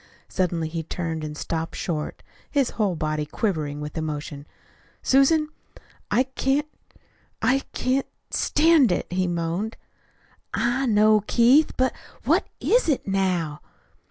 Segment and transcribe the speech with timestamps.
[0.27, 4.47] Suddenly he turned and stopped short, his whole body quivering with emotion.
[5.03, 5.49] "Susan,
[6.09, 6.65] I can't!
[7.39, 9.77] I can't stand it," he moaned.
[10.55, 11.73] "I know, Keith.
[11.77, 11.93] But,
[12.23, 13.61] what is it now?"